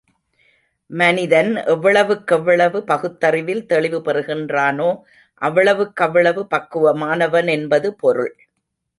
[0.91, 4.87] மனிதன் எவ்வளவுக்கெவ்வளவு பகுத்தறிவில் தெளிவு பெறுகின்றானோ
[5.41, 8.33] அவ்வளவுக்கவ்வளவு பக்குவமானவன் என்பது பொருள்.